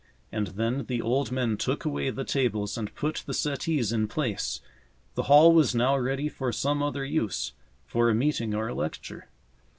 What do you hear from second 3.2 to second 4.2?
the settees in